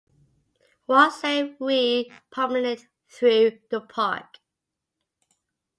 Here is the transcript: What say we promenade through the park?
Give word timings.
What 0.87 1.11
say 1.13 1.55
we 1.59 2.11
promenade 2.31 2.87
through 3.07 3.59
the 3.69 3.81
park? 3.81 4.39